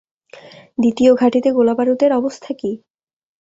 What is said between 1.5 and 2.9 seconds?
গোলাবারুদের অবস্থা কী?